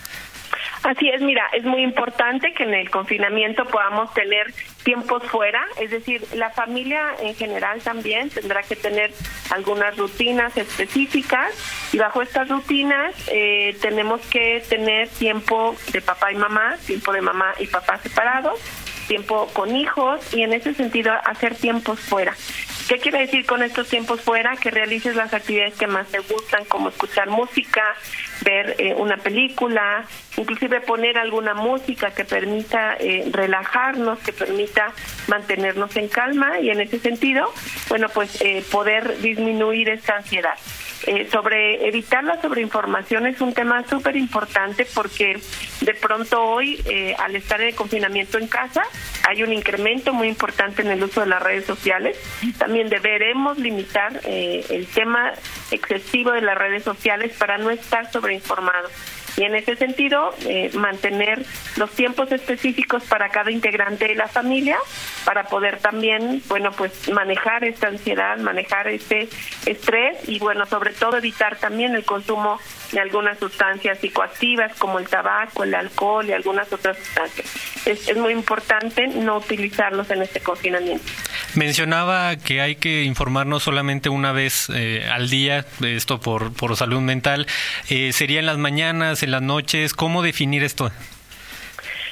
Así 0.86 1.08
es, 1.08 1.20
mira, 1.20 1.48
es 1.52 1.64
muy 1.64 1.82
importante 1.82 2.52
que 2.52 2.62
en 2.62 2.72
el 2.72 2.88
confinamiento 2.90 3.64
podamos 3.64 4.14
tener 4.14 4.54
tiempos 4.84 5.20
fuera, 5.24 5.60
es 5.80 5.90
decir, 5.90 6.24
la 6.34 6.50
familia 6.50 7.08
en 7.18 7.34
general 7.34 7.82
también 7.82 8.30
tendrá 8.30 8.62
que 8.62 8.76
tener 8.76 9.10
algunas 9.50 9.96
rutinas 9.96 10.56
específicas 10.56 11.52
y 11.92 11.98
bajo 11.98 12.22
estas 12.22 12.48
rutinas 12.48 13.16
eh, 13.32 13.76
tenemos 13.82 14.20
que 14.28 14.62
tener 14.68 15.08
tiempo 15.08 15.74
de 15.90 16.00
papá 16.02 16.30
y 16.30 16.36
mamá, 16.36 16.76
tiempo 16.86 17.12
de 17.12 17.20
mamá 17.20 17.52
y 17.58 17.66
papá 17.66 17.98
separados, 17.98 18.60
tiempo 19.08 19.48
con 19.54 19.74
hijos 19.74 20.32
y 20.32 20.42
en 20.42 20.52
ese 20.52 20.72
sentido 20.72 21.12
hacer 21.24 21.56
tiempos 21.56 21.98
fuera. 21.98 22.32
¿Qué 22.88 22.98
quiere 22.98 23.18
decir 23.18 23.44
con 23.46 23.64
estos 23.64 23.88
tiempos 23.88 24.20
fuera? 24.20 24.56
Que 24.56 24.70
realices 24.70 25.16
las 25.16 25.34
actividades 25.34 25.74
que 25.74 25.88
más 25.88 26.06
te 26.06 26.20
gustan, 26.20 26.64
como 26.66 26.90
escuchar 26.90 27.28
música, 27.28 27.82
ver 28.42 28.76
eh, 28.78 28.94
una 28.94 29.16
película, 29.16 30.04
inclusive 30.36 30.80
poner 30.82 31.18
alguna 31.18 31.54
música 31.54 32.12
que 32.12 32.24
permita 32.24 32.96
eh, 33.00 33.28
relajarnos, 33.32 34.20
que 34.20 34.32
permita 34.32 34.92
mantenernos 35.26 35.96
en 35.96 36.06
calma 36.06 36.60
y 36.60 36.70
en 36.70 36.80
ese 36.80 37.00
sentido, 37.00 37.52
bueno, 37.88 38.08
pues 38.08 38.40
eh, 38.40 38.64
poder 38.70 39.20
disminuir 39.20 39.88
esta 39.88 40.18
ansiedad. 40.18 40.54
Eh, 41.06 41.28
sobre 41.30 41.86
evitar 41.86 42.24
la 42.24 42.40
sobreinformación 42.40 43.26
es 43.26 43.40
un 43.40 43.52
tema 43.52 43.84
súper 43.88 44.16
importante 44.16 44.86
porque 44.94 45.38
de 45.80 45.94
pronto 45.94 46.42
hoy, 46.42 46.80
eh, 46.86 47.14
al 47.18 47.36
estar 47.36 47.60
en 47.60 47.68
el 47.68 47.74
confinamiento 47.74 48.38
en 48.38 48.48
casa, 48.48 48.82
hay 49.28 49.42
un 49.42 49.52
incremento 49.52 50.12
muy 50.12 50.28
importante 50.28 50.82
en 50.82 50.88
el 50.88 51.02
uso 51.04 51.20
de 51.20 51.26
las 51.26 51.42
redes 51.42 51.66
sociales. 51.66 52.16
Deberemos 52.84 53.58
limitar 53.58 54.20
eh, 54.24 54.64
el 54.70 54.86
tema 54.86 55.32
excesivo 55.70 56.32
de 56.32 56.42
las 56.42 56.56
redes 56.56 56.84
sociales 56.84 57.36
para 57.38 57.58
no 57.58 57.70
estar 57.70 58.10
sobreinformados 58.10 58.92
y 59.36 59.42
en 59.42 59.54
ese 59.54 59.76
sentido 59.76 60.34
eh, 60.46 60.70
mantener 60.74 61.44
los 61.76 61.90
tiempos 61.90 62.32
específicos 62.32 63.02
para 63.04 63.28
cada 63.28 63.50
integrante 63.50 64.08
de 64.08 64.14
la 64.14 64.28
familia 64.28 64.78
para 65.24 65.44
poder 65.44 65.78
también 65.78 66.42
bueno 66.48 66.72
pues 66.72 67.10
manejar 67.10 67.64
esta 67.64 67.88
ansiedad 67.88 68.38
manejar 68.38 68.88
este 68.88 69.28
estrés 69.66 70.28
y 70.28 70.38
bueno 70.38 70.66
sobre 70.66 70.92
todo 70.92 71.18
evitar 71.18 71.56
también 71.56 71.94
el 71.94 72.04
consumo 72.04 72.58
de 72.92 73.00
algunas 73.00 73.38
sustancias 73.38 73.98
psicoactivas 73.98 74.74
como 74.78 74.98
el 74.98 75.08
tabaco 75.08 75.64
el 75.64 75.74
alcohol 75.74 76.26
y 76.28 76.32
algunas 76.32 76.72
otras 76.72 76.96
sustancias. 76.98 77.46
Es, 77.84 78.08
es 78.08 78.16
muy 78.16 78.32
importante 78.32 79.06
no 79.06 79.38
utilizarlos 79.38 80.10
en 80.10 80.22
este 80.22 80.40
confinamiento. 80.40 81.04
Mencionaba 81.54 82.36
que 82.36 82.60
hay 82.60 82.76
que 82.76 83.04
informarnos 83.04 83.62
solamente 83.62 84.08
una 84.08 84.32
vez 84.32 84.68
eh, 84.74 85.08
al 85.10 85.30
día 85.30 85.64
esto 85.82 86.20
por 86.20 86.52
por 86.52 86.76
salud 86.76 87.00
mental. 87.00 87.46
Eh, 87.88 88.12
sería 88.12 88.40
en 88.40 88.46
las 88.46 88.58
mañanas 88.58 89.22
en 89.26 89.32
las 89.32 89.42
noches. 89.42 89.92
¿Cómo 89.92 90.22
definir 90.22 90.64
esto? 90.64 90.90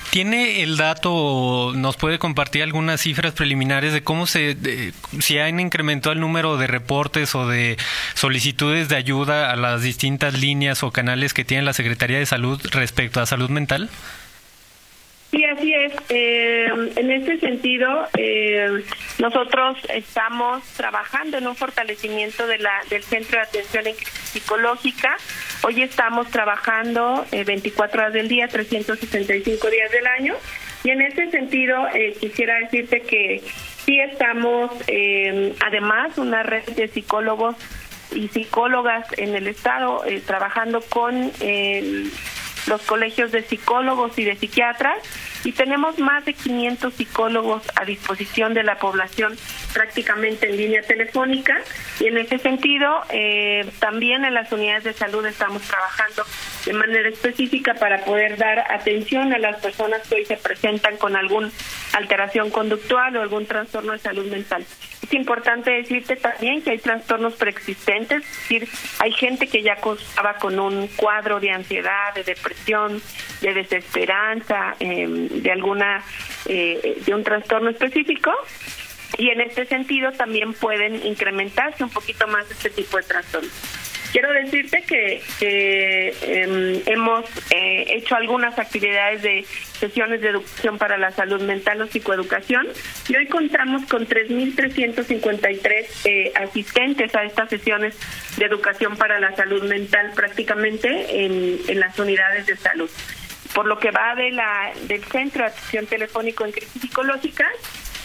¿Tiene 0.10 0.64
el 0.64 0.76
dato, 0.76 1.72
nos 1.76 1.96
puede 1.96 2.18
compartir 2.18 2.64
algunas 2.64 3.02
cifras 3.02 3.34
preliminares 3.34 3.94
de 3.94 4.02
cómo 4.02 4.26
se, 4.26 4.58
si 5.20 5.38
han 5.38 5.60
incrementado 5.60 6.14
el 6.14 6.20
número 6.20 6.58
de 6.58 6.66
reportes 6.66 7.36
o 7.36 7.48
de 7.48 7.78
solicitudes 8.16 8.90
de 8.90 8.96
ayuda 8.96 9.52
a 9.52 9.56
las 9.56 9.84
distintas 9.84 10.34
líneas 10.40 10.82
o 10.82 10.90
canales 10.90 11.36
que 11.36 11.46
tiene 11.46 11.62
la 11.62 11.74
Secretaría 11.74 12.18
de 12.18 12.26
Salud 12.26 12.60
respecto 12.72 13.22
a 13.22 13.28
salud 13.28 13.52
mental? 13.52 13.88
Sí, 15.32 15.46
así 15.46 15.74
es. 15.74 15.94
Eh, 16.10 16.68
en 16.96 17.12
ese 17.12 17.40
sentido, 17.40 18.08
eh, 18.18 18.84
nosotros 19.20 19.78
estamos 19.94 20.64
trabajando 20.76 21.38
en 21.38 21.48
un 21.48 21.56
fortalecimiento 21.56 22.48
de 22.48 22.58
la, 22.58 22.82
del 22.90 23.04
Centro 23.04 23.38
de 23.38 23.44
Atención 23.44 23.84
Psicológica. 24.24 25.18
Hoy 25.64 25.84
estamos 25.84 26.30
trabajando 26.32 27.26
24 27.32 28.02
eh, 28.02 28.02
horas 28.02 28.14
del 28.14 28.28
día, 28.28 28.48
365 28.48 29.70
días 29.70 29.92
del 29.92 30.08
año. 30.08 30.36
Y 30.84 30.90
en 30.92 31.02
ese 31.02 31.30
sentido, 31.30 31.78
quisiera 32.20 32.58
decirte 32.60 33.02
que 33.02 33.44
sí 33.86 34.00
estamos, 34.00 34.72
además, 35.60 36.18
una 36.18 36.42
red 36.42 36.64
de 36.70 36.88
psicólogos 36.88 37.58
y 38.16 38.30
psicólogas 38.30 39.06
en 39.18 39.36
el 39.36 39.48
Estado 39.48 40.04
trabajando 40.26 40.80
con 40.80 41.34
los 42.70 42.82
colegios 42.84 43.32
de 43.32 43.42
psicólogos 43.42 44.18
y 44.18 44.24
de 44.24 44.36
psiquiatras 44.36 44.98
y 45.44 45.52
tenemos 45.52 45.98
más 46.00 46.24
de 46.26 46.34
500 46.34 46.94
psicólogos 46.94 47.64
a 47.76 47.84
disposición 47.84 48.54
de 48.54 48.64
la 48.64 48.78
población 48.78 49.38
prácticamente 49.74 50.50
en 50.50 50.58
línea 50.58 50.82
telefónica 50.84 51.58
y 52.00 52.08
en 52.08 52.18
ese 52.18 52.38
sentido 52.38 53.02
eh, 53.10 53.70
también 53.80 54.24
en 54.24 54.34
las 54.34 54.52
unidades 54.52 54.84
de 54.84 54.94
salud 54.94 55.26
estamos 55.26 55.62
trabajando 55.64 56.24
de 56.66 56.74
manera 56.74 57.10
específica 57.10 57.74
para 57.74 58.06
poder 58.06 58.38
dar 58.38 58.60
atención 58.72 59.34
a 59.34 59.40
las 59.40 59.58
personas 59.62 60.08
que 60.08 60.16
hoy 60.16 60.26
se 60.26 60.38
presentan 60.38 60.98
con 60.98 61.16
alguna 61.16 61.50
alteración 61.94 62.52
conductual 62.52 63.18
o 63.18 63.22
algún 63.22 63.46
trastorno 63.46 63.94
de 63.94 64.00
salud 64.00 64.26
mental. 64.28 64.66
Es 65.10 65.16
importante 65.16 65.72
decirte 65.72 66.18
también 66.18 66.62
que 66.62 66.70
hay 66.70 66.78
trastornos 66.78 67.34
preexistentes, 67.34 68.24
es 68.24 68.40
decir, 68.42 68.70
hay 69.00 69.12
gente 69.12 69.48
que 69.48 69.64
ya 69.64 69.78
contaba 69.78 70.36
con 70.36 70.60
un 70.60 70.86
cuadro 70.90 71.40
de 71.40 71.50
ansiedad, 71.50 72.14
de 72.14 72.24
depresión, 72.24 73.02
de 73.42 73.54
desesperanza, 73.56 74.76
em, 74.80 75.28
de 75.28 75.52
alguna 75.52 76.04
eh, 76.46 77.02
de 77.04 77.16
un 77.16 77.24
trastorno 77.24 77.72
específico 77.72 78.32
y 79.18 79.30
en 79.30 79.42
este 79.42 79.66
sentido 79.66 80.12
también 80.12 80.54
pueden 80.54 81.04
incrementarse 81.04 81.84
un 81.84 81.90
poquito 81.90 82.28
más 82.28 82.50
este 82.52 82.70
tipo 82.70 82.98
de 82.98 83.04
trastornos. 83.04 83.52
Quiero 84.12 84.34
decirte 84.34 84.82
que, 84.88 85.22
em, 86.22 86.82
hemos 86.88 87.26
eh, 87.52 87.86
hecho 87.90 88.16
algunas 88.16 88.58
actividades 88.58 89.22
de 89.22 89.46
sesiones 89.80 90.22
de 90.22 90.30
educación 90.30 90.80
para 90.80 90.98
la 90.98 91.12
salud 91.12 91.42
mental 91.42 91.82
o 91.82 91.88
psicoeducación 91.88 92.68
y 93.08 93.16
hoy 93.16 93.28
contamos 93.28 93.86
con 93.86 94.08
3.353 94.08 95.86
eh, 96.06 96.32
asistentes 96.36 97.14
a 97.16 97.24
estas 97.24 97.50
sesiones 97.50 97.96
de 98.38 98.46
educación 98.46 98.98
para 98.98 99.20
la 99.20 99.36
salud 99.36 99.64
mental 99.64 100.12
prácticamente 100.16 101.26
en, 101.26 101.80
las 101.80 101.98
unidades 102.00 102.48
de 102.48 102.58
salud. 102.58 102.90
Por 103.54 103.68
lo 103.68 103.78
que 103.78 103.92
va 103.92 104.16
de 104.16 104.32
la 104.32 104.72
del 104.88 105.04
Centro 105.04 105.44
de 105.44 105.52
Atención 105.52 105.86
Telefónico 105.86 106.46
en 106.46 106.52
Crisis 106.52 106.82
Psicológica, 106.82 107.48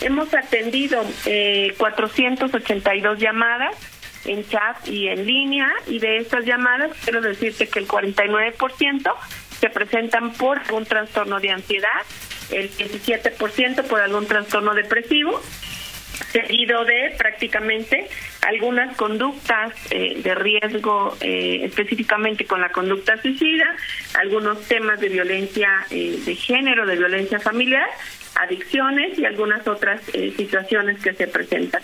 hemos 0.02 0.32
atendido 0.34 1.02
eh, 1.24 1.74
482 1.78 3.18
llamadas 3.18 3.93
en 4.24 4.46
chat 4.48 4.86
y 4.88 5.08
en 5.08 5.26
línea 5.26 5.68
y 5.86 5.98
de 5.98 6.18
estas 6.18 6.44
llamadas 6.44 6.92
quiero 7.04 7.20
decirte 7.20 7.68
que 7.68 7.78
el 7.78 7.88
49% 7.88 9.14
se 9.60 9.70
presentan 9.70 10.32
por 10.34 10.58
algún 10.58 10.84
trastorno 10.84 11.40
de 11.40 11.50
ansiedad, 11.50 12.02
el 12.50 12.70
17% 12.70 13.84
por 13.84 14.00
algún 14.00 14.26
trastorno 14.26 14.74
depresivo 14.74 15.40
seguido 16.32 16.84
de 16.84 17.14
prácticamente 17.16 18.08
algunas 18.42 18.96
conductas 18.96 19.72
eh, 19.90 20.20
de 20.22 20.34
riesgo, 20.34 21.16
eh, 21.20 21.60
específicamente 21.64 22.44
con 22.44 22.60
la 22.60 22.70
conducta 22.70 23.20
suicida, 23.20 23.64
algunos 24.14 24.60
temas 24.62 25.00
de 25.00 25.08
violencia 25.08 25.86
eh, 25.90 26.18
de 26.24 26.34
género, 26.34 26.86
de 26.86 26.96
violencia 26.96 27.40
familiar, 27.40 27.88
adicciones 28.34 29.18
y 29.18 29.24
algunas 29.24 29.66
otras 29.66 30.02
situaciones 30.36 31.00
que 31.00 31.14
se 31.14 31.28
presentan. 31.28 31.80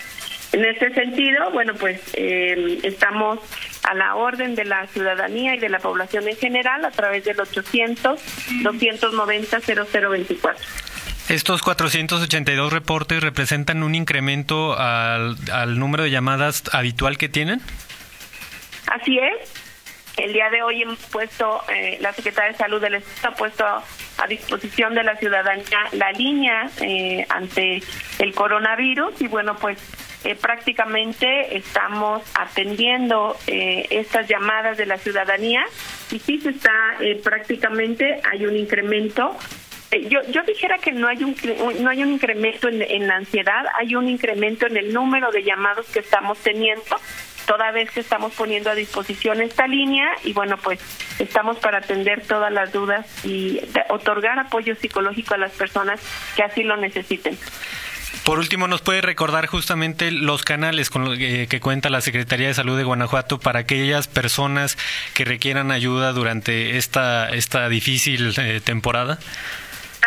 En 0.53 0.65
ese 0.65 0.93
sentido, 0.93 1.49
bueno, 1.51 1.73
pues 1.75 2.01
estamos 2.13 3.39
a 3.83 3.93
la 3.93 4.15
orden 4.15 4.55
de 4.55 4.65
la 4.65 4.85
ciudadanía 4.87 5.55
y 5.55 5.59
de 5.59 5.69
la 5.69 5.79
población 5.79 6.27
en 6.27 6.35
general 6.35 6.83
a 6.83 6.91
través 6.91 7.23
del 7.23 7.39
800 7.39 8.19
290 8.63 9.59
0024. 9.61 10.65
Estos 11.29 11.61
482 11.61 12.73
reportes 12.73 13.23
representan 13.23 13.83
un 13.83 13.95
incremento 13.95 14.77
al, 14.77 15.37
número 15.79 16.03
de 16.03 16.11
llamadas 16.11 16.63
habitual 16.73 17.17
que 17.17 17.29
tienen. 17.29 17.61
Así 18.87 19.17
es. 19.17 19.53
El 20.17 20.33
día 20.33 20.49
de 20.49 20.61
hoy 20.61 20.81
hemos 20.81 20.99
puesto, 21.05 21.63
eh, 21.73 21.97
la 22.01 22.11
Secretaría 22.11 22.51
de 22.51 22.57
Salud 22.57 22.81
del 22.81 22.95
Estado 22.95 23.33
ha 23.33 23.37
puesto 23.37 23.65
a 23.65 24.27
disposición 24.27 24.93
de 24.93 25.03
la 25.03 25.15
ciudadanía 25.15 25.79
la 25.93 26.11
línea 26.11 26.69
eh, 26.81 27.25
ante 27.29 27.81
el 28.19 28.33
coronavirus 28.35 29.21
y 29.21 29.27
bueno, 29.27 29.55
pues 29.55 29.79
eh, 30.23 30.35
prácticamente 30.35 31.57
estamos 31.57 32.21
atendiendo 32.35 33.35
estas 33.47 34.27
llamadas 34.27 34.77
de 34.77 34.85
la 34.85 34.97
ciudadanía 34.97 35.63
y 36.11 36.19
sí 36.19 36.39
se 36.39 36.49
está 36.49 36.71
prácticamente, 37.23 38.21
hay 38.31 38.45
un 38.45 38.55
incremento 38.55 39.37
eh, 39.91 40.07
yo, 40.07 40.21
yo 40.31 40.41
dijera 40.43 40.77
que 40.77 40.93
no 40.93 41.07
hay 41.07 41.21
un 41.23 41.35
no 41.81 41.89
hay 41.89 42.01
un 42.01 42.13
incremento 42.13 42.69
en, 42.69 43.07
la 43.07 43.15
ansiedad, 43.17 43.65
hay 43.77 43.95
un 43.95 44.07
incremento 44.07 44.65
en 44.65 44.77
el 44.77 44.93
número 44.93 45.31
de 45.31 45.43
llamados 45.43 45.85
que 45.87 45.99
estamos 45.99 46.37
teniendo 46.39 46.95
toda 47.45 47.71
vez 47.71 47.91
que 47.91 47.99
estamos 47.99 48.33
poniendo 48.33 48.69
a 48.69 48.75
disposición 48.75 49.41
esta 49.41 49.67
línea 49.67 50.07
y 50.23 50.31
bueno 50.31 50.55
pues 50.57 50.79
estamos 51.19 51.57
para 51.57 51.79
atender 51.79 52.25
todas 52.25 52.53
las 52.53 52.71
dudas 52.71 53.05
y 53.25 53.59
otorgar 53.89 54.39
apoyo 54.39 54.75
psicológico 54.75 55.33
a 55.33 55.37
las 55.37 55.51
personas 55.51 55.99
que 56.37 56.43
así 56.43 56.63
lo 56.63 56.77
necesiten. 56.77 57.37
Por 58.23 58.37
último, 58.37 58.67
¿nos 58.67 58.81
puede 58.81 59.01
recordar 59.01 59.47
justamente 59.47 60.11
los 60.11 60.43
canales 60.43 60.89
con 60.89 61.05
los 61.05 61.17
que, 61.17 61.59
cuenta 61.59 61.89
la 61.89 62.01
Secretaría 62.01 62.47
de 62.47 62.53
Salud 62.53 62.77
de 62.77 62.83
Guanajuato 62.83 63.39
para 63.39 63.59
aquellas 63.59 64.07
personas 64.07 64.77
que 65.13 65.25
requieran 65.25 65.71
ayuda 65.71 66.13
durante 66.13 66.77
esta, 66.77 67.29
esta 67.29 67.67
difícil 67.67 68.33
eh, 68.37 68.61
temporada? 68.63 69.17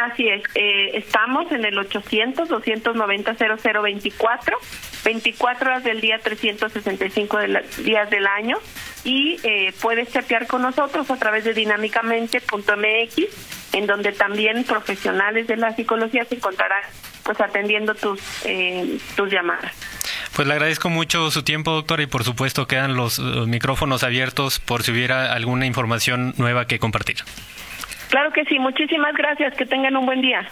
Así 0.00 0.28
es, 0.28 0.42
eh, 0.54 0.92
estamos 0.94 1.50
en 1.52 1.64
el 1.64 1.76
800-290-0024, 1.76 4.56
24 5.04 5.70
horas 5.70 5.84
del 5.84 6.00
día, 6.00 6.18
365 6.18 7.38
días 7.84 8.10
del 8.10 8.26
año 8.26 8.56
y 9.04 9.38
eh, 9.44 9.72
puedes 9.80 10.12
chatear 10.12 10.48
con 10.48 10.62
nosotros 10.62 11.08
a 11.10 11.16
través 11.16 11.44
de 11.44 11.54
dinámicamente.mx, 11.54 13.72
en 13.72 13.86
donde 13.86 14.10
también 14.12 14.64
profesionales 14.64 15.46
de 15.46 15.56
la 15.56 15.76
psicología 15.76 16.24
se 16.24 16.34
encontrarán 16.36 16.82
pues 17.24 17.40
atendiendo 17.40 17.94
tus, 17.94 18.20
eh, 18.44 18.98
tus 19.16 19.30
llamadas. 19.30 19.72
Pues 20.36 20.46
le 20.48 20.54
agradezco 20.54 20.90
mucho 20.90 21.30
su 21.30 21.42
tiempo, 21.42 21.72
doctora, 21.72 22.02
y 22.02 22.06
por 22.06 22.24
supuesto 22.24 22.66
quedan 22.66 22.96
los 22.96 23.18
micrófonos 23.18 24.02
abiertos 24.02 24.60
por 24.60 24.82
si 24.82 24.92
hubiera 24.92 25.32
alguna 25.32 25.66
información 25.66 26.34
nueva 26.36 26.66
que 26.66 26.78
compartir. 26.78 27.16
Claro 28.10 28.32
que 28.32 28.44
sí, 28.44 28.58
muchísimas 28.58 29.14
gracias, 29.14 29.54
que 29.54 29.66
tengan 29.66 29.96
un 29.96 30.06
buen 30.06 30.20
día. 30.20 30.46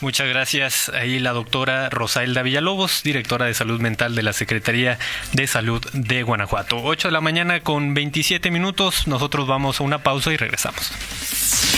Muchas 0.00 0.28
gracias. 0.28 0.88
Ahí 0.90 1.18
la 1.18 1.32
doctora 1.32 1.90
Rosaelda 1.90 2.42
Villalobos, 2.42 3.02
directora 3.02 3.46
de 3.46 3.54
salud 3.54 3.80
mental 3.80 4.14
de 4.14 4.22
la 4.22 4.32
Secretaría 4.32 4.98
de 5.32 5.46
Salud 5.48 5.84
de 5.92 6.22
Guanajuato. 6.22 6.80
8 6.82 7.08
de 7.08 7.12
la 7.12 7.20
mañana 7.20 7.60
con 7.60 7.94
27 7.94 8.50
minutos. 8.50 9.08
Nosotros 9.08 9.48
vamos 9.48 9.80
a 9.80 9.84
una 9.84 9.98
pausa 9.98 10.32
y 10.32 10.36
regresamos. 10.36 11.77